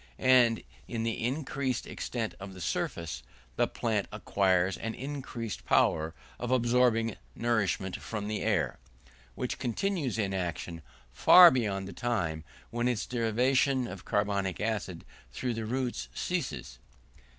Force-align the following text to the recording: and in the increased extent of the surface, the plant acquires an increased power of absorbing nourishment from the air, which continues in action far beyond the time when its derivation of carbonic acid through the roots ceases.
and 0.17 0.63
in 0.87 1.03
the 1.03 1.23
increased 1.23 1.85
extent 1.85 2.33
of 2.39 2.55
the 2.55 2.59
surface, 2.59 3.21
the 3.55 3.67
plant 3.67 4.07
acquires 4.11 4.75
an 4.77 4.95
increased 4.95 5.63
power 5.63 6.15
of 6.39 6.49
absorbing 6.49 7.15
nourishment 7.35 7.95
from 7.97 8.27
the 8.27 8.41
air, 8.41 8.79
which 9.35 9.59
continues 9.59 10.17
in 10.17 10.33
action 10.33 10.81
far 11.11 11.51
beyond 11.51 11.87
the 11.87 11.93
time 11.93 12.43
when 12.71 12.87
its 12.87 13.05
derivation 13.05 13.85
of 13.87 14.03
carbonic 14.03 14.59
acid 14.59 15.05
through 15.31 15.53
the 15.53 15.65
roots 15.67 16.09
ceases. 16.15 16.79